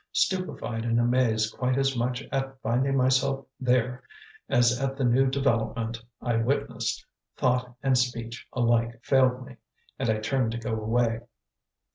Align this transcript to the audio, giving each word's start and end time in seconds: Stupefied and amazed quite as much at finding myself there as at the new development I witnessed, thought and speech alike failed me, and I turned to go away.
Stupefied 0.13 0.83
and 0.83 0.99
amazed 0.99 1.55
quite 1.55 1.77
as 1.77 1.95
much 1.95 2.23
at 2.31 2.59
finding 2.63 2.97
myself 2.97 3.45
there 3.59 4.01
as 4.49 4.81
at 4.81 4.97
the 4.97 5.03
new 5.03 5.27
development 5.27 6.03
I 6.19 6.37
witnessed, 6.37 7.05
thought 7.37 7.75
and 7.83 7.95
speech 7.95 8.47
alike 8.51 8.99
failed 9.03 9.45
me, 9.45 9.57
and 9.99 10.09
I 10.09 10.17
turned 10.17 10.53
to 10.53 10.57
go 10.57 10.73
away. 10.73 11.19